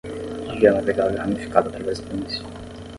[0.49, 2.41] A via navegável é ramificada através da planície.